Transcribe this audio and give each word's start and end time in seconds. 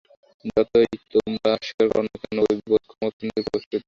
যতই 0.47 0.85
তোমরা 1.13 1.49
অস্বীকার 1.55 1.87
কর 1.91 2.03
না 2.05 2.15
কেন, 2.21 2.37
ঐ 2.43 2.59
বোধ 2.63 2.83
ক্রমাগত 2.89 3.15
নিজেকে 3.19 3.41
প্রকাশ 3.43 3.61
করিতেছে। 3.61 3.77